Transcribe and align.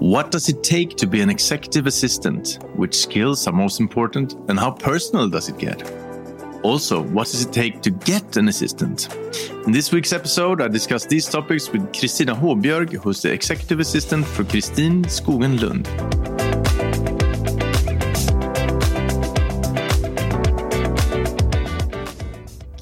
What 0.00 0.30
does 0.30 0.48
it 0.48 0.62
take 0.62 0.96
to 0.96 1.06
be 1.06 1.20
an 1.20 1.28
executive 1.28 1.86
assistant? 1.86 2.58
Which 2.74 2.96
skills 2.96 3.46
are 3.46 3.52
most 3.52 3.80
important? 3.80 4.32
And 4.48 4.58
how 4.58 4.70
personal 4.70 5.28
does 5.28 5.50
it 5.50 5.58
get? 5.58 5.82
Also, 6.62 7.02
what 7.02 7.26
does 7.26 7.44
it 7.44 7.52
take 7.52 7.82
to 7.82 7.90
get 7.90 8.38
an 8.38 8.48
assistant? 8.48 9.14
In 9.66 9.72
this 9.72 9.92
week's 9.92 10.14
episode, 10.14 10.62
I 10.62 10.68
discuss 10.68 11.04
these 11.04 11.28
topics 11.28 11.70
with 11.70 11.82
Kristina 11.92 12.34
Håbjörg, 12.34 12.94
who's 12.94 13.20
the 13.20 13.30
executive 13.30 13.78
assistant 13.78 14.24
for 14.24 14.42
Kristin 14.42 15.04
Skogen 15.04 15.60
Lund. 15.60 15.84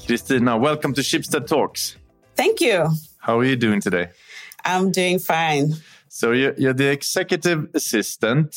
Kristina, 0.07 0.57
welcome 0.57 0.93
to 0.93 1.01
Schibsted 1.01 1.47
Talks. 1.47 1.97
Thank 2.37 2.61
you. 2.61 2.87
How 3.17 3.39
are 3.39 3.43
you 3.43 3.57
doing 3.57 3.81
today? 3.81 4.07
I'm 4.63 4.91
doing 4.91 5.19
fine. 5.19 5.73
So 6.19 6.33
you're, 6.33 6.53
you're 6.57 6.73
the 6.73 6.91
executive 6.91 7.69
assistant 7.73 8.53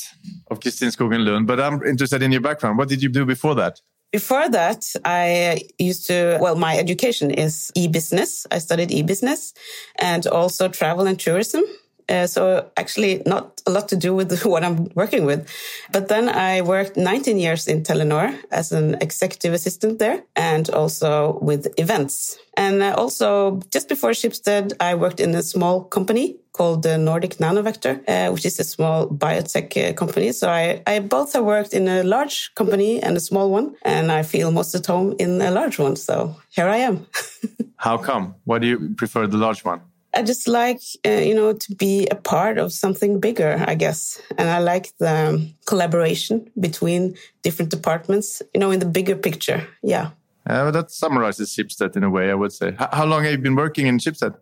of 0.51 0.59
Kristin 0.59 0.91
Skogen 0.91 1.25
Lund, 1.25 1.47
but 1.47 1.61
I'm 1.61 1.81
interested 1.85 2.21
in 2.21 2.33
your 2.33 2.41
background. 2.41 2.77
What 2.77 2.89
did 2.89 3.01
you 3.01 3.09
do 3.09 3.25
before 3.25 3.55
that? 3.55 3.81
Before 4.11 4.49
that, 4.49 4.85
I 5.05 5.61
used 5.79 6.09
to, 6.09 6.39
well, 6.41 6.57
my 6.57 6.77
education 6.77 7.31
is 7.31 7.71
e-business. 7.77 8.49
I 8.51 8.59
studied 8.59 8.91
e-business 8.91 9.55
and 10.01 10.27
also 10.27 10.67
travel 10.69 11.07
and 11.07 11.17
tourism. 11.21 11.63
Uh, 12.09 12.27
so 12.27 12.69
actually 12.77 13.23
not 13.27 13.63
a 13.65 13.71
lot 13.71 13.89
to 13.91 13.97
do 13.97 14.13
with 14.13 14.45
what 14.45 14.65
I'm 14.65 14.89
working 14.97 15.25
with. 15.25 15.49
But 15.93 16.09
then 16.09 16.29
I 16.29 16.63
worked 16.63 16.97
19 16.97 17.39
years 17.39 17.69
in 17.69 17.85
Telenor 17.85 18.37
as 18.51 18.73
an 18.73 18.97
executive 19.01 19.55
assistant 19.55 20.01
there 20.01 20.25
and 20.35 20.69
also 20.71 21.39
with 21.41 21.73
events. 21.79 22.37
And 22.57 22.83
uh, 22.83 22.97
also 22.99 23.61
just 23.71 23.89
before 23.89 24.11
Schibsted, 24.11 24.73
I 24.81 24.97
worked 24.97 25.21
in 25.21 25.33
a 25.37 25.45
small 25.45 25.85
company 25.85 26.42
called 26.53 26.83
the 26.83 26.99
Nordic 26.99 27.37
Nanovector, 27.37 28.03
uh, 28.09 28.31
which 28.33 28.45
is 28.45 28.61
a 28.61 28.65
small 28.65 29.09
biotech 29.09 29.77
uh, 29.77 29.93
company. 29.95 30.33
So 30.33 30.49
I, 30.49 30.83
I 30.87 31.01
both 31.01 31.33
have 31.33 31.45
worked 31.45 31.73
in 31.73 31.89
a 31.89 32.03
large 32.03 32.55
company 32.55 33.03
and 33.03 33.17
a 33.17 33.21
small 33.21 33.51
one, 33.51 33.75
and 33.83 34.13
I 34.13 34.23
feel 34.23 34.51
most 34.51 34.75
at 34.75 34.87
home 34.87 35.15
in 35.19 35.41
a 35.41 35.51
large 35.51 35.79
one. 35.79 35.97
So 35.97 36.37
here 36.51 36.69
I 36.69 36.79
am. 36.79 37.07
How 37.77 37.97
come? 37.97 38.35
Why 38.45 38.59
do 38.59 38.67
you 38.67 38.95
prefer 38.97 39.27
the 39.27 39.39
large 39.39 39.65
one? 39.65 39.81
I 40.15 40.23
just 40.23 40.47
like, 40.47 40.83
uh, 41.07 41.11
you 41.11 41.35
know, 41.35 41.55
to 41.55 41.75
be 41.75 42.07
a 42.11 42.15
part 42.15 42.59
of 42.59 42.73
something 42.73 43.19
bigger, 43.19 43.65
I 43.67 43.75
guess. 43.75 44.21
And 44.37 44.51
I 44.51 44.59
like 44.59 44.93
the 44.99 45.51
collaboration 45.65 46.51
between 46.61 47.17
different 47.43 47.71
departments, 47.71 48.43
you 48.53 48.61
know, 48.61 48.71
in 48.71 48.79
the 48.79 48.87
bigger 48.87 49.17
picture. 49.17 49.67
Yeah. 49.83 50.11
Uh, 50.47 50.71
that 50.71 50.91
summarizes 50.91 51.55
Schibsted 51.55 51.97
in 51.97 52.05
a 52.05 52.11
way, 52.11 52.31
I 52.31 52.35
would 52.35 52.53
say. 52.53 52.69
H 52.69 52.89
how 52.93 53.07
long 53.07 53.23
have 53.25 53.33
you 53.33 53.39
been 53.39 53.57
working 53.57 53.87
in 53.87 53.99
Schibsted? 53.99 54.35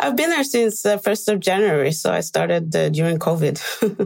I've 0.00 0.16
been 0.16 0.30
there 0.30 0.44
since 0.44 0.82
the 0.82 0.94
uh, 0.94 0.98
1st 0.98 1.34
of 1.34 1.40
January. 1.40 1.92
So 1.92 2.12
I 2.12 2.20
started 2.20 2.74
uh, 2.74 2.88
during 2.88 3.18
COVID. 3.18 3.60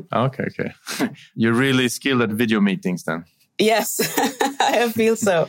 okay, 0.13 0.45
okay. 0.45 1.11
You're 1.35 1.53
really 1.55 1.89
skilled 1.89 2.23
at 2.23 2.31
video 2.31 2.61
meetings 2.61 3.05
then? 3.05 3.25
Yes, 3.59 4.01
I 4.61 4.91
feel 4.91 5.17
so. 5.17 5.49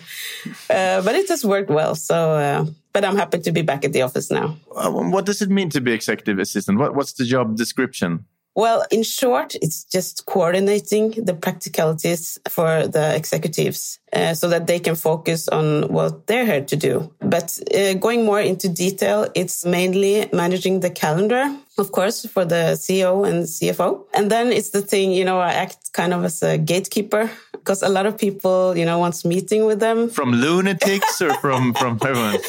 Uh, 0.69 1.01
but 1.01 1.15
it 1.15 1.29
has 1.29 1.45
worked 1.45 1.69
well. 1.69 1.95
So, 1.95 2.33
uh, 2.33 2.65
but 2.91 3.05
I'm 3.05 3.15
happy 3.15 3.39
to 3.39 3.51
be 3.51 3.61
back 3.61 3.85
at 3.85 3.93
the 3.93 4.01
office 4.01 4.29
now. 4.29 4.57
Uh, 4.75 4.91
what 4.91 5.25
does 5.25 5.41
it 5.41 5.49
mean 5.49 5.69
to 5.69 5.79
be 5.79 5.93
executive 5.93 6.37
assistant? 6.37 6.77
What, 6.77 6.93
what's 6.93 7.13
the 7.13 7.23
job 7.23 7.55
description? 7.55 8.25
Well, 8.55 8.83
in 8.91 9.03
short, 9.03 9.55
it's 9.55 9.85
just 9.85 10.25
coordinating 10.25 11.11
the 11.11 11.33
practicalities 11.33 12.37
for 12.49 12.87
the 12.87 13.15
executives 13.15 13.99
uh, 14.11 14.33
so 14.33 14.49
that 14.49 14.67
they 14.67 14.79
can 14.79 14.95
focus 14.95 15.47
on 15.47 15.87
what 15.87 16.27
they're 16.27 16.45
here 16.45 16.65
to 16.65 16.75
do. 16.75 17.13
But 17.19 17.57
uh, 17.73 17.93
going 17.93 18.25
more 18.25 18.41
into 18.41 18.67
detail, 18.67 19.27
it's 19.35 19.65
mainly 19.65 20.29
managing 20.33 20.81
the 20.81 20.89
calendar, 20.89 21.55
of 21.77 21.91
course, 21.93 22.25
for 22.25 22.43
the 22.43 22.75
CEO 22.75 23.25
and 23.27 23.45
CFO. 23.45 24.05
And 24.13 24.29
then 24.29 24.51
it's 24.51 24.71
the 24.71 24.81
thing, 24.81 25.11
you 25.11 25.23
know, 25.23 25.39
I 25.39 25.53
act 25.53 25.93
kind 25.93 26.13
of 26.13 26.25
as 26.25 26.43
a 26.43 26.57
gatekeeper 26.57 27.31
because 27.61 27.83
a 27.83 27.89
lot 27.89 28.07
of 28.07 28.17
people, 28.17 28.75
you 28.75 28.85
know, 28.85 28.97
wants 28.97 29.23
meeting 29.23 29.65
with 29.65 29.79
them. 29.79 30.09
From 30.09 30.31
lunatics 30.33 31.21
or 31.21 31.33
from, 31.35 31.73
from 31.81 31.99
everyone? 32.03 32.39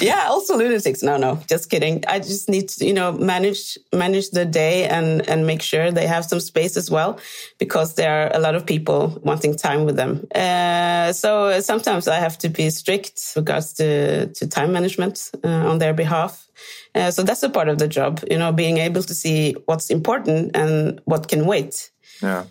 yeah, 0.00 0.26
also 0.28 0.56
lunatics. 0.56 1.02
No, 1.02 1.16
no, 1.16 1.40
just 1.48 1.70
kidding. 1.70 2.02
I 2.08 2.18
just 2.18 2.48
need 2.48 2.68
to, 2.70 2.84
you 2.84 2.92
know, 2.92 3.12
manage, 3.12 3.78
manage 3.92 4.30
the 4.30 4.44
day 4.44 4.88
and, 4.88 5.26
and 5.28 5.46
make 5.46 5.62
sure 5.62 5.92
they 5.92 6.08
have 6.08 6.24
some 6.24 6.40
space 6.40 6.76
as 6.76 6.90
well 6.90 7.20
because 7.58 7.94
there 7.94 8.12
are 8.12 8.36
a 8.36 8.40
lot 8.40 8.56
of 8.56 8.66
people 8.66 9.20
wanting 9.22 9.54
time 9.54 9.84
with 9.84 9.94
them. 9.94 10.26
Uh, 10.34 11.12
so 11.12 11.60
sometimes 11.60 12.08
I 12.08 12.16
have 12.16 12.36
to 12.38 12.48
be 12.48 12.70
strict 12.70 13.34
regards 13.36 13.72
to, 13.74 14.26
to 14.26 14.48
time 14.48 14.72
management 14.72 15.30
uh, 15.44 15.48
on 15.48 15.78
their 15.78 15.94
behalf. 15.94 16.48
Uh, 16.94 17.10
so 17.12 17.22
that's 17.22 17.42
a 17.44 17.48
part 17.48 17.68
of 17.68 17.78
the 17.78 17.88
job, 17.88 18.20
you 18.28 18.38
know, 18.38 18.52
being 18.52 18.78
able 18.78 19.02
to 19.02 19.14
see 19.14 19.52
what's 19.66 19.90
important 19.90 20.56
and 20.56 21.00
what 21.04 21.28
can 21.28 21.46
wait. 21.46 21.90
Yeah. 22.20 22.44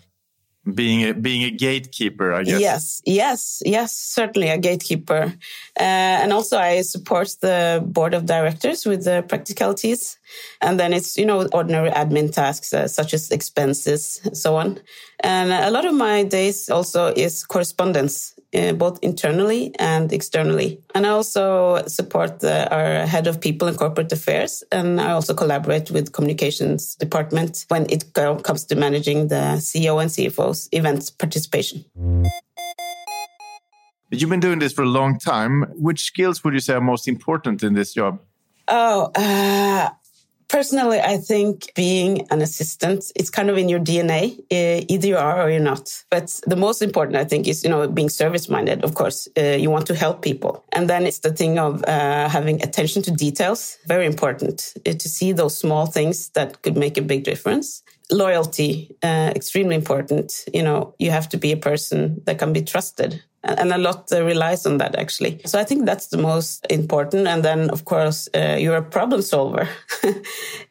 Being 0.72 1.02
a, 1.02 1.12
being 1.12 1.42
a 1.42 1.50
gatekeeper, 1.50 2.32
I 2.32 2.42
guess. 2.42 2.58
Yes, 2.58 3.02
yes, 3.04 3.62
yes, 3.66 3.92
certainly 3.92 4.48
a 4.48 4.56
gatekeeper. 4.56 5.34
Uh, 5.78 5.82
and 6.22 6.32
also 6.32 6.56
I 6.56 6.80
support 6.80 7.36
the 7.42 7.82
board 7.84 8.14
of 8.14 8.24
directors 8.24 8.86
with 8.86 9.04
the 9.04 9.22
practicalities. 9.28 10.18
And 10.62 10.80
then 10.80 10.94
it's, 10.94 11.18
you 11.18 11.26
know, 11.26 11.46
ordinary 11.52 11.90
admin 11.90 12.32
tasks 12.32 12.72
uh, 12.72 12.88
such 12.88 13.12
as 13.12 13.30
expenses, 13.30 14.20
so 14.32 14.56
on. 14.56 14.80
And 15.20 15.52
a 15.52 15.70
lot 15.70 15.84
of 15.84 15.94
my 15.94 16.24
days 16.24 16.70
also 16.70 17.08
is 17.08 17.44
correspondence, 17.44 18.33
uh, 18.54 18.72
both 18.72 18.98
internally 19.02 19.74
and 19.78 20.12
externally. 20.12 20.80
And 20.94 21.06
I 21.06 21.10
also 21.10 21.84
support 21.86 22.40
the, 22.40 22.72
our 22.74 23.06
head 23.06 23.26
of 23.26 23.40
people 23.40 23.68
and 23.68 23.76
corporate 23.76 24.12
affairs. 24.12 24.62
And 24.70 25.00
I 25.00 25.12
also 25.12 25.34
collaborate 25.34 25.90
with 25.90 26.12
communications 26.12 26.94
department 26.94 27.64
when 27.68 27.86
it 27.90 28.12
comes 28.14 28.64
to 28.66 28.76
managing 28.76 29.28
the 29.28 29.58
CEO 29.58 30.00
and 30.00 30.10
CFO's 30.10 30.68
events 30.72 31.10
participation. 31.10 31.84
You've 34.10 34.30
been 34.30 34.40
doing 34.40 34.60
this 34.60 34.72
for 34.72 34.82
a 34.82 34.88
long 34.88 35.18
time. 35.18 35.62
Which 35.74 36.04
skills 36.04 36.44
would 36.44 36.54
you 36.54 36.60
say 36.60 36.74
are 36.74 36.80
most 36.80 37.08
important 37.08 37.62
in 37.62 37.74
this 37.74 37.94
job? 37.94 38.20
Oh, 38.68 39.10
uh, 39.14 39.90
Personally, 40.54 41.00
I 41.00 41.16
think 41.16 41.72
being 41.74 42.28
an 42.30 42.40
assistant, 42.40 43.10
it's 43.16 43.28
kind 43.28 43.50
of 43.50 43.58
in 43.58 43.68
your 43.68 43.80
DNA. 43.80 44.38
Either 44.50 45.08
you 45.08 45.16
are 45.16 45.42
or 45.42 45.50
you're 45.50 45.58
not. 45.58 46.04
But 46.10 46.40
the 46.46 46.54
most 46.54 46.80
important, 46.80 47.16
I 47.16 47.24
think, 47.24 47.48
is, 47.48 47.64
you 47.64 47.70
know, 47.70 47.88
being 47.88 48.08
service 48.08 48.48
minded. 48.48 48.84
Of 48.84 48.94
course, 48.94 49.26
uh, 49.36 49.56
you 49.58 49.68
want 49.68 49.88
to 49.88 49.96
help 49.96 50.22
people. 50.22 50.64
And 50.70 50.88
then 50.88 51.06
it's 51.06 51.18
the 51.18 51.32
thing 51.32 51.58
of 51.58 51.82
uh, 51.82 52.28
having 52.28 52.62
attention 52.62 53.02
to 53.02 53.10
details. 53.10 53.78
Very 53.88 54.06
important 54.06 54.74
uh, 54.86 54.92
to 54.92 55.08
see 55.08 55.32
those 55.32 55.58
small 55.58 55.86
things 55.86 56.28
that 56.36 56.62
could 56.62 56.76
make 56.76 56.96
a 56.96 57.02
big 57.02 57.24
difference 57.24 57.82
loyalty 58.10 58.94
uh, 59.02 59.32
extremely 59.34 59.74
important. 59.74 60.44
You 60.52 60.62
know 60.62 60.94
you 60.98 61.10
have 61.10 61.28
to 61.30 61.36
be 61.36 61.52
a 61.52 61.56
person 61.56 62.22
that 62.26 62.38
can 62.38 62.52
be 62.52 62.62
trusted 62.62 63.22
and 63.44 63.72
a 63.72 63.78
lot 63.78 64.10
relies 64.10 64.66
on 64.66 64.78
that 64.78 64.96
actually. 64.96 65.40
So 65.44 65.58
i 65.58 65.64
think 65.64 65.84
that's 65.84 66.08
the 66.08 66.16
most 66.16 66.66
important. 66.70 67.26
And 67.26 67.44
then 67.44 67.70
of 67.70 67.84
course 67.84 68.28
uh, 68.34 68.56
you're 68.58 68.76
a 68.76 68.82
problem 68.82 69.22
solver. 69.22 69.68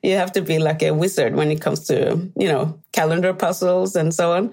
You 0.03 0.17
have 0.17 0.33
to 0.33 0.41
be 0.41 0.59
like 0.59 0.83
a 0.83 0.91
wizard 0.91 1.33
when 1.35 1.49
it 1.49 1.61
comes 1.61 1.87
to 1.87 1.95
you 2.35 2.47
know 2.47 2.77
calendar 2.91 3.33
puzzles 3.33 3.95
and 3.95 4.13
so 4.13 4.33
on. 4.33 4.51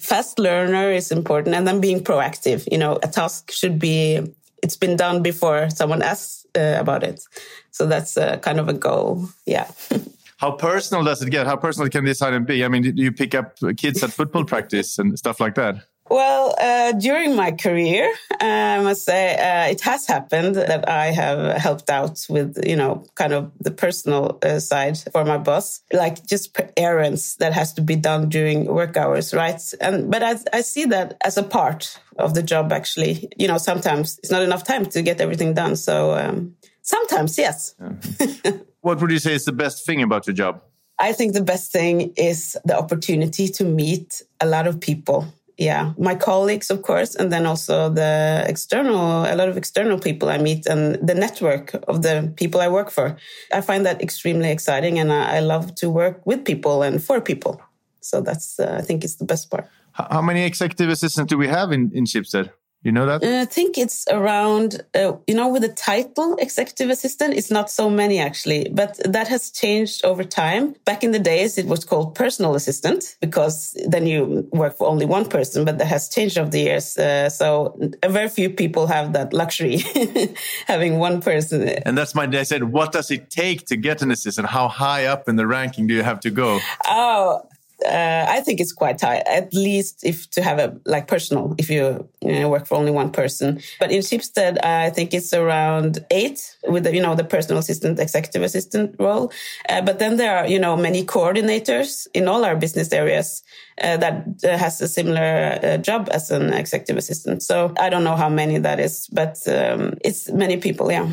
Fast 0.00 0.38
learner 0.38 0.90
is 0.92 1.10
important 1.10 1.56
and 1.56 1.66
then 1.66 1.80
being 1.80 2.04
proactive. 2.04 2.68
You 2.70 2.78
know 2.78 2.98
a 3.02 3.08
task 3.08 3.50
should 3.50 3.78
be 3.78 4.20
it's 4.62 4.76
been 4.76 4.96
done 4.96 5.22
before 5.22 5.70
someone 5.70 6.02
asks 6.02 6.46
uh, 6.54 6.76
about 6.78 7.02
it. 7.02 7.24
So 7.70 7.86
that's 7.86 8.16
uh, 8.16 8.36
kind 8.38 8.60
of 8.60 8.68
a 8.68 8.74
goal. 8.74 9.28
Yeah 9.46 9.66
How 10.42 10.50
personal 10.50 11.04
does 11.04 11.22
it 11.22 11.30
get? 11.30 11.46
How 11.46 11.54
personal 11.54 11.88
can 11.88 12.04
this 12.04 12.20
item 12.20 12.44
be? 12.44 12.64
I 12.64 12.68
mean, 12.68 12.82
do 12.82 13.00
you 13.00 13.12
pick 13.12 13.32
up 13.32 13.56
kids 13.76 14.02
at 14.02 14.10
football 14.10 14.44
practice 14.44 14.98
and 14.98 15.16
stuff 15.16 15.38
like 15.38 15.54
that? 15.54 15.76
Well, 16.10 16.56
uh, 16.60 16.90
during 16.98 17.36
my 17.36 17.52
career, 17.52 18.12
I 18.40 18.80
must 18.82 19.04
say 19.04 19.36
uh, 19.36 19.70
it 19.70 19.80
has 19.82 20.04
happened 20.04 20.56
that 20.56 20.88
I 20.88 21.12
have 21.12 21.56
helped 21.58 21.88
out 21.88 22.26
with, 22.28 22.58
you 22.66 22.74
know, 22.74 23.04
kind 23.14 23.32
of 23.32 23.52
the 23.60 23.70
personal 23.70 24.40
uh, 24.42 24.58
side 24.58 24.98
for 25.12 25.24
my 25.24 25.38
boss, 25.38 25.80
like 25.92 26.26
just 26.26 26.58
errands 26.76 27.36
that 27.36 27.52
has 27.52 27.72
to 27.74 27.80
be 27.80 27.94
done 27.94 28.28
during 28.28 28.64
work 28.64 28.96
hours, 28.96 29.32
right? 29.32 29.62
And 29.80 30.10
but 30.10 30.24
I, 30.24 30.38
I 30.52 30.62
see 30.62 30.86
that 30.86 31.18
as 31.24 31.36
a 31.36 31.44
part 31.44 32.00
of 32.18 32.34
the 32.34 32.42
job. 32.42 32.72
Actually, 32.72 33.28
you 33.38 33.46
know, 33.46 33.58
sometimes 33.58 34.18
it's 34.18 34.32
not 34.32 34.42
enough 34.42 34.64
time 34.64 34.86
to 34.86 35.02
get 35.02 35.20
everything 35.20 35.54
done. 35.54 35.76
So 35.76 36.14
um, 36.14 36.56
sometimes, 36.82 37.38
yes. 37.38 37.76
Yeah. 37.80 38.52
What 38.82 39.00
would 39.00 39.10
you 39.10 39.18
say 39.18 39.34
is 39.34 39.44
the 39.44 39.52
best 39.52 39.86
thing 39.86 40.02
about 40.02 40.26
your 40.26 40.34
job? 40.34 40.60
I 40.98 41.12
think 41.12 41.32
the 41.32 41.42
best 41.42 41.72
thing 41.72 42.12
is 42.16 42.56
the 42.64 42.76
opportunity 42.76 43.48
to 43.48 43.64
meet 43.64 44.22
a 44.40 44.46
lot 44.46 44.66
of 44.66 44.80
people. 44.80 45.26
Yeah, 45.56 45.92
my 45.96 46.16
colleagues, 46.16 46.70
of 46.70 46.82
course, 46.82 47.14
and 47.14 47.30
then 47.30 47.46
also 47.46 47.88
the 47.88 48.44
external, 48.46 49.24
a 49.24 49.36
lot 49.36 49.48
of 49.48 49.56
external 49.56 49.98
people 49.98 50.28
I 50.28 50.38
meet 50.38 50.66
and 50.66 50.94
the 51.06 51.14
network 51.14 51.74
of 51.86 52.02
the 52.02 52.32
people 52.36 52.60
I 52.60 52.68
work 52.68 52.90
for. 52.90 53.16
I 53.52 53.60
find 53.60 53.86
that 53.86 54.02
extremely 54.02 54.50
exciting 54.50 54.98
and 54.98 55.12
I, 55.12 55.40
love 55.40 55.74
to 55.76 55.90
work 55.90 56.26
with 56.26 56.44
people 56.44 56.82
and 56.82 57.02
for 57.02 57.20
people. 57.20 57.60
So 58.00 58.20
that's, 58.20 58.58
uh, 58.58 58.76
I 58.78 58.82
think, 58.82 59.04
is 59.04 59.16
the 59.16 59.24
best 59.24 59.50
part. 59.50 59.68
How 59.92 60.22
many 60.22 60.44
executive 60.44 60.88
assistants 60.88 61.30
do 61.30 61.38
we 61.38 61.48
have 61.48 61.70
in, 61.70 61.90
in 61.94 62.04
Schibsted? 62.04 62.50
You 62.82 62.90
know 62.90 63.06
that? 63.06 63.22
Uh, 63.22 63.42
I 63.42 63.44
think 63.44 63.78
it's 63.78 64.06
around, 64.10 64.82
uh, 64.94 65.12
you 65.28 65.34
know, 65.34 65.48
with 65.48 65.62
the 65.62 65.68
title 65.68 66.34
executive 66.40 66.90
assistant, 66.90 67.34
it's 67.34 67.50
not 67.50 67.70
so 67.70 67.88
many 67.88 68.18
actually, 68.18 68.68
but 68.72 69.00
that 69.04 69.28
has 69.28 69.50
changed 69.50 70.04
over 70.04 70.24
time. 70.24 70.74
Back 70.84 71.04
in 71.04 71.12
the 71.12 71.20
days, 71.20 71.58
it 71.58 71.66
was 71.66 71.84
called 71.84 72.16
personal 72.16 72.56
assistant 72.56 73.16
because 73.20 73.76
then 73.86 74.06
you 74.06 74.48
work 74.52 74.76
for 74.76 74.88
only 74.88 75.06
one 75.06 75.28
person, 75.28 75.64
but 75.64 75.78
that 75.78 75.86
has 75.86 76.08
changed 76.08 76.36
over 76.38 76.50
the 76.50 76.60
years. 76.60 76.98
Uh, 76.98 77.28
so 77.28 77.78
a 78.02 78.08
very 78.08 78.28
few 78.28 78.50
people 78.50 78.88
have 78.88 79.12
that 79.12 79.32
luxury, 79.32 79.84
having 80.66 80.98
one 80.98 81.20
person. 81.20 81.68
And 81.68 81.96
that's 81.96 82.16
my, 82.16 82.24
I 82.24 82.42
said, 82.42 82.64
what 82.64 82.90
does 82.90 83.12
it 83.12 83.30
take 83.30 83.66
to 83.66 83.76
get 83.76 84.02
an 84.02 84.10
assistant? 84.10 84.48
How 84.48 84.66
high 84.66 85.06
up 85.06 85.28
in 85.28 85.36
the 85.36 85.46
ranking 85.46 85.86
do 85.86 85.94
you 85.94 86.02
have 86.02 86.18
to 86.20 86.30
go? 86.30 86.58
Oh, 86.86 87.42
uh, 87.86 88.26
I 88.28 88.40
think 88.40 88.60
it's 88.60 88.72
quite 88.72 89.00
high, 89.00 89.22
at 89.26 89.52
least 89.54 90.04
if 90.04 90.30
to 90.30 90.42
have 90.42 90.58
a 90.58 90.76
like 90.86 91.06
personal, 91.06 91.54
if 91.58 91.70
you, 91.70 92.08
you 92.20 92.40
know, 92.40 92.48
work 92.48 92.66
for 92.66 92.76
only 92.76 92.92
one 92.92 93.10
person. 93.10 93.60
But 93.78 93.90
in 93.90 94.00
Schibsted, 94.00 94.62
I 94.64 94.90
think 94.90 95.14
it's 95.14 95.32
around 95.32 96.04
eight 96.10 96.56
with 96.68 96.84
the, 96.84 96.94
you 96.94 97.02
know, 97.02 97.14
the 97.14 97.24
personal 97.24 97.58
assistant, 97.58 97.98
executive 97.98 98.42
assistant 98.42 98.96
role. 98.98 99.32
Uh, 99.68 99.82
but 99.82 99.98
then 99.98 100.16
there 100.16 100.36
are, 100.36 100.46
you 100.46 100.58
know, 100.58 100.76
many 100.76 101.04
coordinators 101.04 102.06
in 102.14 102.28
all 102.28 102.44
our 102.44 102.56
business 102.56 102.92
areas 102.92 103.42
uh, 103.82 103.96
that 103.96 104.26
uh, 104.44 104.56
has 104.56 104.80
a 104.80 104.88
similar 104.88 105.58
uh, 105.62 105.76
job 105.78 106.08
as 106.12 106.30
an 106.30 106.52
executive 106.52 106.96
assistant. 106.96 107.42
So 107.42 107.72
I 107.78 107.88
don't 107.88 108.04
know 108.04 108.16
how 108.16 108.28
many 108.28 108.58
that 108.58 108.80
is, 108.80 109.08
but 109.08 109.36
um, 109.48 109.94
it's 110.04 110.30
many 110.30 110.56
people, 110.56 110.90
yeah. 110.92 111.08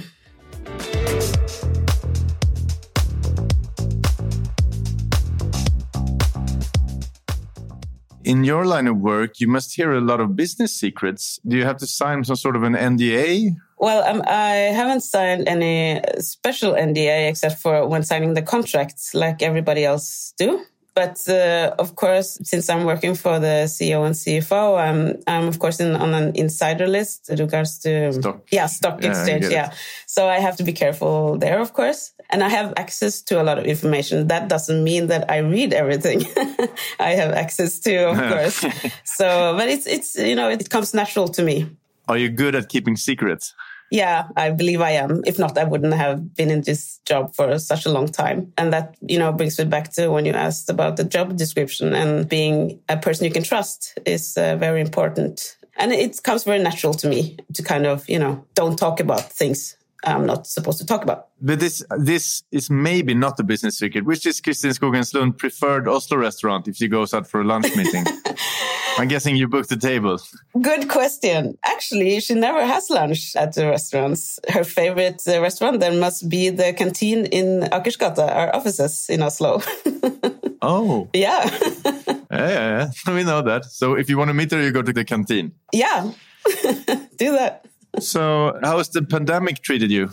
In 8.30 8.44
your 8.44 8.64
line 8.64 8.86
of 8.86 8.98
work, 8.98 9.40
you 9.40 9.48
must 9.48 9.76
hear 9.76 9.92
a 9.92 10.02
lot 10.02 10.20
of 10.20 10.36
business 10.36 10.72
secrets. 10.72 11.40
Do 11.48 11.58
you 11.58 11.66
have 11.66 11.78
to 11.78 11.88
sign 11.88 12.24
some 12.24 12.36
sort 12.36 12.56
of 12.56 12.62
an 12.62 12.74
NDA? 12.74 13.56
Well, 13.80 14.04
um, 14.04 14.22
I 14.28 14.70
haven't 14.80 15.02
signed 15.02 15.48
any 15.48 16.02
special 16.20 16.74
NDA 16.74 17.28
except 17.28 17.60
for 17.60 17.88
when 17.88 18.04
signing 18.04 18.36
the 18.36 18.44
contracts, 18.44 19.16
like 19.16 19.42
everybody 19.42 19.84
else 19.84 20.36
do. 20.38 20.64
But 21.00 21.30
uh, 21.30 21.74
of 21.80 21.96
course, 21.96 22.38
since 22.44 22.70
I'm 22.70 22.84
working 22.84 23.16
for 23.16 23.40
the 23.40 23.68
CEO 23.76 24.06
and 24.06 24.14
CFO, 24.14 24.78
I'm, 24.78 25.24
I'm 25.28 25.48
of 25.48 25.58
course 25.58 25.80
in, 25.80 25.96
on 25.96 26.14
an 26.14 26.36
insider 26.36 26.88
list 26.88 27.28
with 27.30 27.40
regards 27.40 27.80
to 27.84 28.12
stock. 28.12 28.42
yeah 28.52 28.68
stock 28.68 29.02
yeah, 29.02 29.10
exchange. 29.10 29.46
Yeah, 29.50 29.72
so 30.08 30.28
I 30.28 30.40
have 30.40 30.58
to 30.58 30.64
be 30.66 30.74
careful 30.74 31.38
there, 31.38 31.62
of 31.62 31.72
course. 31.72 32.12
And 32.32 32.44
I 32.44 32.50
have 32.50 32.74
access 32.76 33.22
to 33.28 33.42
a 33.42 33.44
lot 33.44 33.58
of 33.58 33.66
information. 33.66 34.28
That 34.28 34.50
doesn't 34.50 34.84
mean 34.84 35.08
that 35.08 35.32
I 35.32 35.38
read 35.38 35.72
everything. 35.72 36.20
I 37.00 37.12
have 37.22 37.32
access 37.32 37.80
to, 37.86 38.10
of 38.10 38.18
course. 38.18 38.58
so, 39.06 39.56
but 39.58 39.70
it's 39.70 39.88
it's 39.88 40.18
you 40.18 40.36
know 40.36 40.50
it 40.50 40.70
comes 40.70 40.94
natural 40.94 41.30
to 41.30 41.42
me. 41.42 41.70
Are 42.10 42.18
you 42.18 42.28
good 42.28 42.56
at 42.56 42.68
keeping 42.68 42.98
secrets? 42.98 43.56
Yeah, 43.92 44.28
I 44.36 44.52
believe 44.52 44.82
I 44.82 44.92
am. 44.92 45.24
If 45.26 45.40
not, 45.40 45.58
I 45.58 45.64
wouldn't 45.64 45.94
have 45.94 46.36
been 46.36 46.52
in 46.52 46.62
this 46.62 47.00
job 47.06 47.34
for 47.34 47.58
such 47.58 47.86
a 47.86 47.92
long 47.92 48.08
time. 48.08 48.54
And 48.58 48.72
that, 48.72 48.96
you 49.02 49.18
know, 49.18 49.32
brings 49.32 49.58
me 49.58 49.66
back 49.66 49.92
to 49.94 50.10
when 50.10 50.26
you 50.26 50.34
asked 50.34 50.70
about 50.70 50.98
the 50.98 51.04
job 51.04 51.36
description 51.38 51.94
and 51.94 52.30
being 52.30 52.80
a 52.88 52.98
person 52.98 53.26
you 53.26 53.32
can 53.32 53.44
trust 53.44 53.98
is 54.06 54.38
uh, 54.38 54.56
very 54.58 54.82
important. 54.82 55.58
And 55.76 55.92
it 55.92 56.22
comes 56.24 56.44
very 56.44 56.62
natural 56.62 56.94
to 56.96 57.08
me 57.08 57.38
to 57.54 57.64
kind 57.64 57.86
of, 57.86 58.08
you 58.08 58.20
know, 58.20 58.46
don't 58.54 58.78
talk 58.78 59.00
about 59.00 59.32
things 59.32 59.76
I'm 60.04 60.26
not 60.26 60.48
supposed 60.48 60.78
to 60.80 60.86
talk 60.86 61.04
about. 61.04 61.28
But 61.42 61.60
this 61.60 61.84
this 61.98 62.44
is 62.52 62.70
maybe 62.70 63.14
not 63.14 63.40
a 63.40 63.44
business 63.44 63.78
secret. 63.78 64.06
Which 64.06 64.26
is 64.26 64.40
Kristin 64.40 64.78
Skogenslund 64.78 65.38
preferred 65.38 65.88
Oslo 65.88 66.18
restaurant 66.18 66.68
if 66.68 66.76
she 66.78 66.88
goes 66.88 67.14
out 67.14 67.28
for 67.28 67.42
a 67.42 67.44
lunch 67.44 67.76
meeting? 67.76 68.06
I'm 69.00 69.08
guessing 69.08 69.36
you 69.36 69.48
booked 69.48 69.70
the 69.70 69.78
table. 69.78 70.20
Good 70.62 70.90
question. 70.90 71.58
Actually, 71.64 72.20
she 72.20 72.34
never 72.34 72.66
has 72.66 72.90
lunch 72.90 73.36
at 73.36 73.54
the 73.56 73.68
restaurants. 73.68 74.40
Her 74.50 74.64
favorite 74.64 75.22
uh, 75.28 75.42
restaurant 75.42 75.80
then 75.80 76.00
must 76.00 76.30
be 76.30 76.50
the 76.50 76.74
canteen 76.74 77.26
in 77.26 77.62
Akersgata, 77.72 78.28
our 78.30 78.56
offices 78.56 79.08
in 79.10 79.22
Oslo. 79.22 79.62
oh. 80.62 81.08
Yeah. 81.14 81.50
yeah, 82.32 82.50
yeah, 82.50 82.78
yeah. 82.78 82.92
We 83.14 83.24
know 83.24 83.42
that. 83.42 83.66
So 83.66 83.96
if 83.96 84.10
you 84.10 84.18
want 84.18 84.30
to 84.30 84.34
meet 84.34 84.52
her, 84.52 84.62
you 84.62 84.72
go 84.72 84.82
to 84.82 84.94
the 84.94 85.06
canteen. 85.06 85.54
Yeah. 85.74 86.12
Do 87.18 87.32
that 87.34 87.66
so, 87.98 88.58
how 88.62 88.78
has 88.78 88.90
the 88.90 89.02
pandemic 89.02 89.62
treated 89.62 89.92
you? 89.92 90.12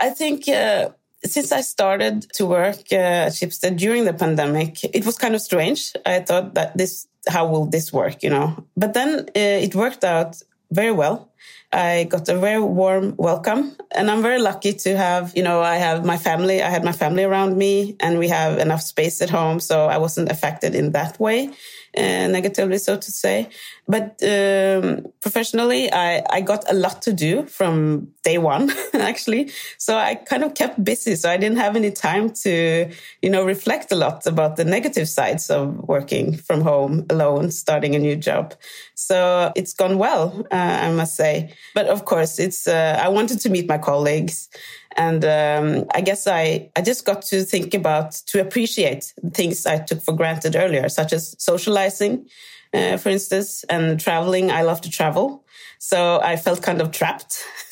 I 0.00 0.10
think 0.10 0.48
uh, 0.48 0.90
since 1.24 1.52
I 1.52 1.62
started 1.62 2.26
to 2.34 2.46
work 2.46 2.78
uh, 2.92 3.26
at 3.26 3.32
Schibsted 3.32 3.76
during 3.76 4.04
the 4.04 4.14
pandemic, 4.14 4.84
it 4.84 5.04
was 5.04 5.16
kind 5.18 5.34
of 5.34 5.40
strange. 5.40 5.92
I 6.06 6.20
thought 6.20 6.54
that 6.54 6.76
this, 6.76 7.08
how 7.28 7.46
will 7.46 7.66
this 7.66 7.92
work, 7.92 8.22
you 8.22 8.30
know? 8.30 8.64
But 8.76 8.94
then 8.94 9.20
uh, 9.20 9.24
it 9.34 9.74
worked 9.74 10.04
out 10.04 10.40
very 10.70 10.92
well. 10.92 11.27
I 11.72 12.04
got 12.04 12.28
a 12.28 12.38
very 12.38 12.60
warm 12.60 13.14
welcome 13.18 13.76
and 13.94 14.10
I'm 14.10 14.22
very 14.22 14.40
lucky 14.40 14.72
to 14.72 14.96
have, 14.96 15.36
you 15.36 15.42
know, 15.42 15.60
I 15.60 15.76
have 15.76 16.04
my 16.04 16.16
family, 16.16 16.62
I 16.62 16.70
had 16.70 16.84
my 16.84 16.92
family 16.92 17.24
around 17.24 17.56
me 17.58 17.96
and 18.00 18.18
we 18.18 18.28
have 18.28 18.58
enough 18.58 18.82
space 18.82 19.20
at 19.20 19.30
home. 19.30 19.60
So 19.60 19.86
I 19.86 19.98
wasn't 19.98 20.30
affected 20.30 20.74
in 20.74 20.92
that 20.92 21.20
way 21.20 21.50
uh, 21.96 22.28
negatively, 22.28 22.78
so 22.78 22.96
to 22.96 23.10
say. 23.10 23.48
But 23.86 24.22
um, 24.22 25.06
professionally, 25.20 25.90
I, 25.92 26.22
I 26.30 26.40
got 26.42 26.70
a 26.70 26.74
lot 26.74 27.02
to 27.02 27.12
do 27.12 27.46
from 27.46 28.08
day 28.22 28.38
one, 28.38 28.70
actually. 28.94 29.50
So 29.78 29.96
I 29.96 30.14
kind 30.14 30.44
of 30.44 30.54
kept 30.54 30.82
busy. 30.82 31.16
So 31.16 31.30
I 31.30 31.36
didn't 31.36 31.58
have 31.58 31.76
any 31.76 31.90
time 31.90 32.30
to, 32.44 32.90
you 33.22 33.30
know, 33.30 33.44
reflect 33.44 33.90
a 33.92 33.96
lot 33.96 34.26
about 34.26 34.56
the 34.56 34.64
negative 34.64 35.08
sides 35.08 35.50
of 35.50 35.76
working 35.88 36.36
from 36.36 36.60
home 36.60 37.06
alone, 37.10 37.50
starting 37.50 37.94
a 37.94 37.98
new 37.98 38.16
job. 38.16 38.54
So 38.94 39.52
it's 39.56 39.72
gone 39.72 39.98
well, 39.98 40.46
uh, 40.50 40.78
I 40.86 40.90
must 40.92 41.16
say. 41.16 41.27
But 41.74 41.86
of 41.86 42.04
course, 42.04 42.38
it's, 42.38 42.66
uh, 42.66 42.98
I 43.00 43.08
wanted 43.08 43.40
to 43.40 43.50
meet 43.50 43.68
my 43.68 43.78
colleagues. 43.78 44.48
And 44.96 45.24
um, 45.24 45.84
I 45.94 46.00
guess 46.00 46.26
I, 46.26 46.70
I 46.76 46.82
just 46.82 47.04
got 47.04 47.22
to 47.30 47.42
think 47.44 47.74
about, 47.74 48.12
to 48.30 48.40
appreciate 48.40 49.12
things 49.32 49.66
I 49.66 49.78
took 49.78 50.02
for 50.02 50.14
granted 50.14 50.56
earlier, 50.56 50.88
such 50.88 51.12
as 51.12 51.34
socializing, 51.38 52.26
uh, 52.74 52.96
for 52.96 53.10
instance, 53.10 53.64
and 53.70 54.00
traveling. 54.00 54.50
I 54.50 54.62
love 54.62 54.80
to 54.82 54.90
travel. 54.90 55.44
So 55.78 56.20
I 56.20 56.36
felt 56.36 56.62
kind 56.62 56.80
of 56.80 56.90
trapped 56.90 57.34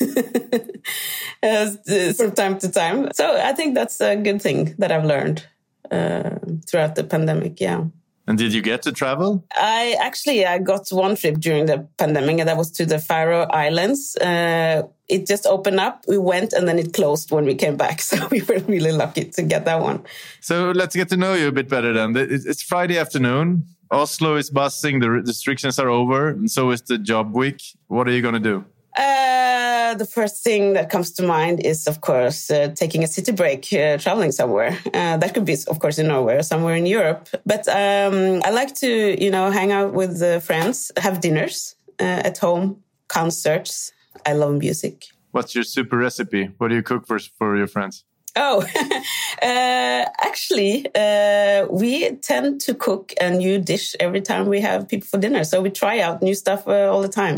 from 2.17 2.31
time 2.31 2.57
to 2.59 2.71
time. 2.71 3.09
So 3.13 3.37
I 3.37 3.53
think 3.53 3.75
that's 3.75 3.99
a 3.99 4.15
good 4.15 4.41
thing 4.41 4.75
that 4.77 4.91
I've 4.91 5.05
learned 5.05 5.45
uh, 5.91 6.37
throughout 6.65 6.95
the 6.95 7.03
pandemic. 7.03 7.59
Yeah. 7.59 7.85
And 8.27 8.37
did 8.37 8.53
you 8.53 8.61
get 8.61 8.81
to 8.81 8.91
travel? 8.91 9.45
I 9.55 9.95
actually 10.01 10.45
I 10.45 10.57
got 10.59 10.89
one 10.89 11.15
trip 11.15 11.39
during 11.39 11.65
the 11.65 11.87
pandemic, 11.97 12.39
and 12.39 12.49
that 12.49 12.57
was 12.57 12.69
to 12.71 12.85
the 12.85 12.99
Faroe 12.99 13.47
Islands. 13.49 14.17
Uh, 14.17 14.83
it 15.07 15.25
just 15.25 15.45
opened 15.45 15.79
up. 15.79 16.03
We 16.09 16.17
went, 16.17 16.51
and 16.51 16.67
then 16.67 16.77
it 16.77 16.93
closed 16.93 17.31
when 17.31 17.45
we 17.45 17.55
came 17.55 17.77
back. 17.77 18.01
So 18.07 18.27
we 18.29 18.41
were 18.41 18.59
really 18.67 18.91
lucky 18.91 19.25
to 19.25 19.41
get 19.41 19.65
that 19.65 19.81
one. 19.81 20.03
So 20.41 20.71
let's 20.71 20.95
get 20.95 21.09
to 21.09 21.17
know 21.17 21.33
you 21.35 21.47
a 21.47 21.51
bit 21.51 21.69
better. 21.69 21.93
Then 21.93 22.15
it's 22.17 22.61
Friday 22.61 22.97
afternoon. 22.97 23.65
Oslo 23.91 24.35
is 24.35 24.49
busting. 24.49 24.99
The 24.99 25.09
restrictions 25.09 25.79
are 25.79 25.89
over, 25.89 26.29
and 26.29 26.51
so 26.51 26.71
is 26.71 26.81
the 26.81 26.97
job 26.97 27.33
week. 27.33 27.61
What 27.87 28.07
are 28.07 28.11
you 28.11 28.21
going 28.21 28.33
to 28.33 28.39
do? 28.51 28.65
Uh, 28.97 29.56
the 29.95 30.05
first 30.05 30.43
thing 30.43 30.73
that 30.73 30.89
comes 30.89 31.11
to 31.13 31.23
mind 31.23 31.65
is, 31.65 31.87
of 31.87 32.01
course, 32.01 32.49
uh, 32.49 32.69
taking 32.75 33.03
a 33.03 33.07
city 33.07 33.31
break, 33.31 33.71
uh, 33.73 33.97
traveling 33.97 34.31
somewhere. 34.31 34.77
Uh, 34.93 35.17
that 35.17 35.33
could 35.33 35.45
be, 35.45 35.55
of 35.67 35.79
course, 35.79 35.99
in 35.99 36.07
Norway 36.07 36.35
or 36.35 36.43
somewhere 36.43 36.75
in 36.75 36.85
Europe. 36.85 37.29
But 37.45 37.67
um, 37.67 38.41
I 38.43 38.49
like 38.51 38.75
to, 38.75 39.23
you 39.23 39.31
know, 39.31 39.51
hang 39.51 39.71
out 39.71 39.93
with 39.93 40.43
friends, 40.43 40.91
have 40.97 41.21
dinners 41.21 41.75
uh, 41.99 42.21
at 42.29 42.37
home, 42.37 42.83
concerts. 43.07 43.91
I 44.25 44.33
love 44.33 44.55
music. 44.55 45.05
What's 45.31 45.53
your 45.53 45.63
super 45.63 45.97
recipe? 45.97 46.45
What 46.57 46.69
do 46.69 46.75
you 46.75 46.83
cook 46.83 47.05
for 47.05 47.19
for 47.19 47.57
your 47.57 47.67
friends? 47.67 48.03
Oh, 48.39 48.61
uh, 49.41 50.05
actually, 50.21 50.85
uh, 50.93 51.65
we 51.71 52.11
tend 52.17 52.61
to 52.61 52.75
cook 52.75 53.13
a 53.19 53.31
new 53.31 53.57
dish 53.57 53.95
every 53.99 54.21
time 54.21 54.45
we 54.47 54.61
have 54.61 54.87
people 54.87 55.07
for 55.07 55.17
dinner. 55.17 55.43
So 55.43 55.61
we 55.61 55.71
try 55.71 55.99
out 55.99 56.21
new 56.21 56.35
stuff 56.35 56.67
uh, 56.67 56.91
all 56.91 57.01
the 57.01 57.09
time. 57.09 57.37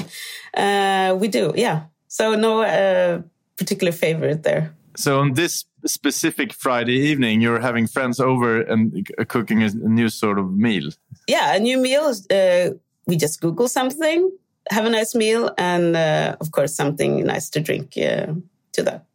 Uh, 0.54 1.16
we 1.16 1.30
do, 1.30 1.54
yeah. 1.56 1.84
So 2.10 2.36
no 2.36 2.64
uh, 2.64 3.22
particular 3.56 3.94
favorite 3.94 4.44
there. 4.44 4.74
So 4.98 5.20
on 5.20 5.34
this 5.34 5.66
specific 5.86 6.54
Friday 6.54 6.96
evening, 6.96 7.40
you're 7.40 7.60
having 7.60 7.88
friends 7.88 8.20
over 8.20 8.62
and 8.62 9.08
cooking 9.28 9.64
a 9.64 9.70
new 9.70 10.10
sort 10.10 10.40
of 10.40 10.52
meal. 10.52 10.90
Yeah, 11.28 11.56
a 11.56 11.60
new 11.60 11.78
meal. 11.78 12.12
Uh, 12.30 12.72
we 13.06 13.16
just 13.16 13.40
Google 13.40 13.68
something, 13.68 14.32
have 14.72 14.86
a 14.86 14.90
nice 14.90 15.16
meal, 15.16 15.52
and 15.58 15.96
of 16.42 16.52
course 16.52 16.76
something 16.76 17.24
nice 17.26 17.50
to 17.52 17.60
drink 17.60 17.92
to 17.92 18.84
that. 18.84 19.06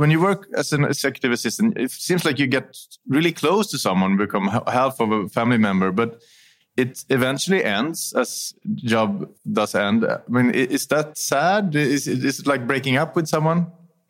when 0.00 0.10
you 0.10 0.18
work 0.18 0.48
as 0.54 0.72
an 0.72 0.84
executive 0.84 1.30
assistant, 1.30 1.76
it 1.76 1.90
seems 1.90 2.24
like 2.24 2.38
you 2.38 2.46
get 2.46 2.74
really 3.06 3.32
close 3.32 3.70
to 3.70 3.78
someone, 3.78 4.16
become 4.16 4.48
half 4.66 4.98
of 4.98 5.12
a 5.12 5.28
family 5.28 5.58
member, 5.58 5.92
but 5.92 6.22
it 6.80 7.04
eventually 7.08 7.62
ends 7.64 8.12
as 8.16 8.54
job 8.74 9.28
does 9.50 9.74
end. 9.74 10.04
I 10.04 10.18
mean, 10.28 10.50
is 10.50 10.86
that 10.86 11.18
sad? 11.18 11.74
Is, 11.74 12.08
it 12.08 12.46
like 12.46 12.66
breaking 12.66 12.96
up 12.96 13.16
with 13.16 13.28
someone? 13.28 13.66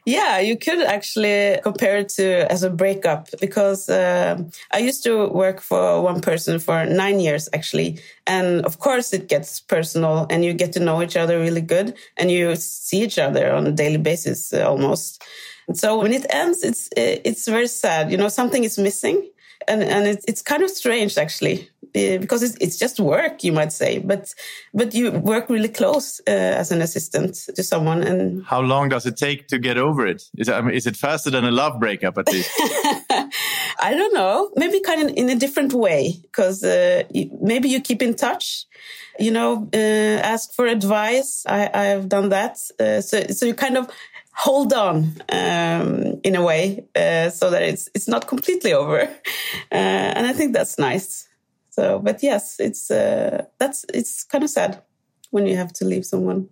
Yeah, 0.06 0.38
you 0.38 0.56
could 0.56 0.80
actually 0.80 1.60
compare 1.62 1.98
it 1.98 2.08
to 2.16 2.50
as 2.50 2.62
a 2.62 2.70
breakup 2.70 3.28
because 3.38 3.88
uh, 3.88 4.42
I 4.72 4.78
used 4.78 5.04
to 5.04 5.28
work 5.28 5.60
for 5.60 6.00
one 6.02 6.20
person 6.20 6.58
for 6.58 6.86
nine 6.86 7.20
years 7.20 7.48
actually. 7.52 7.98
And 8.26 8.64
of 8.64 8.78
course 8.78 9.12
it 9.12 9.28
gets 9.28 9.60
personal 9.60 10.26
and 10.30 10.44
you 10.44 10.54
get 10.54 10.72
to 10.72 10.80
know 10.80 11.02
each 11.02 11.16
other 11.16 11.38
really 11.38 11.60
good 11.60 11.94
and 12.16 12.30
you 12.30 12.56
see 12.56 13.02
each 13.02 13.18
other 13.18 13.52
on 13.52 13.66
a 13.66 13.72
daily 13.72 13.98
basis 13.98 14.52
uh, 14.54 14.66
almost. 14.66 15.22
So 15.74 16.00
when 16.00 16.12
it 16.12 16.26
ends, 16.30 16.64
it's, 16.64 16.88
it's 16.96 17.46
very 17.46 17.68
sad. 17.68 18.10
You 18.10 18.16
know, 18.16 18.28
something 18.28 18.64
is 18.64 18.78
missing 18.78 19.28
and, 19.68 19.82
and 19.82 20.06
it's, 20.06 20.24
it's 20.26 20.42
kind 20.42 20.62
of 20.62 20.70
strange 20.70 21.18
actually 21.18 21.68
uh, 21.94 22.18
because 22.18 22.42
it's, 22.42 22.56
it's 22.60 22.78
just 22.78 23.00
work, 23.00 23.42
you 23.42 23.52
might 23.52 23.72
say, 23.72 23.98
but 23.98 24.32
but 24.72 24.94
you 24.94 25.10
work 25.10 25.50
really 25.50 25.68
close 25.68 26.20
uh, 26.28 26.30
as 26.30 26.70
an 26.70 26.80
assistant 26.80 27.34
to 27.56 27.62
someone. 27.62 28.02
And 28.02 28.44
how 28.44 28.60
long 28.60 28.88
does 28.88 29.06
it 29.06 29.16
take 29.16 29.48
to 29.48 29.58
get 29.58 29.76
over 29.76 30.06
it? 30.06 30.22
Is 30.36 30.48
it, 30.48 30.54
I 30.54 30.60
mean, 30.60 30.74
is 30.74 30.86
it 30.86 30.96
faster 30.96 31.30
than 31.30 31.44
a 31.44 31.50
love 31.50 31.80
breakup 31.80 32.16
at 32.18 32.28
least? 32.28 32.50
I 33.82 33.94
don't 33.94 34.14
know. 34.14 34.50
Maybe 34.56 34.80
kind 34.80 35.02
of 35.02 35.16
in 35.16 35.30
a 35.30 35.34
different 35.34 35.72
way 35.72 36.20
because 36.22 36.62
uh, 36.62 37.02
maybe 37.40 37.68
you 37.68 37.80
keep 37.80 38.02
in 38.02 38.14
touch. 38.14 38.66
You 39.18 39.32
know, 39.32 39.68
uh, 39.74 40.20
ask 40.22 40.54
for 40.54 40.66
advice. 40.66 41.44
I, 41.46 41.68
I 41.74 41.84
have 41.86 42.08
done 42.08 42.28
that. 42.28 42.58
Uh, 42.78 43.00
so 43.00 43.26
so 43.28 43.46
you 43.46 43.54
kind 43.54 43.76
of 43.76 43.90
hold 44.32 44.72
on 44.72 45.12
um, 45.30 46.20
in 46.22 46.34
a 46.34 46.42
way 46.42 46.86
uh, 46.96 47.30
so 47.30 47.50
that 47.50 47.62
it's 47.62 47.88
it's 47.94 48.08
not 48.08 48.26
completely 48.26 48.72
over 48.72 49.00
uh, 49.72 49.74
and 49.74 50.26
i 50.26 50.32
think 50.32 50.52
that's 50.52 50.78
nice 50.78 51.28
so, 51.70 51.98
but 52.00 52.22
yes, 52.22 52.56
it's 52.58 52.90
uh, 52.90 53.46
that's 53.58 53.86
it's 53.94 54.24
kind 54.24 54.44
of 54.44 54.50
sad 54.50 54.82
when 55.30 55.46
you 55.46 55.56
have 55.56 55.72
to 55.74 55.84
leave 55.84 56.04
someone. 56.04 56.48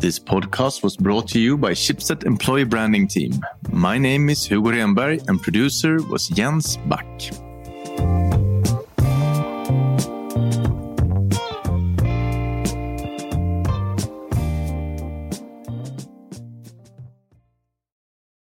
This 0.00 0.18
podcast 0.20 0.84
was 0.84 0.96
brought 0.96 1.26
to 1.28 1.40
you 1.40 1.58
by 1.58 1.72
Schibsted 1.72 2.24
Employee 2.24 2.64
Branding 2.64 3.08
Team. 3.08 3.32
My 3.72 3.98
name 3.98 4.30
is 4.30 4.46
Hugo 4.46 4.70
Renberg 4.70 5.28
and 5.28 5.42
producer 5.42 5.98
was 6.08 6.28
Jens 6.28 6.76
Back. 6.86 7.04